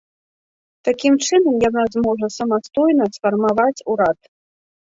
[0.87, 4.19] Такім чынам, яна зможа самастойна сфармаваць урад.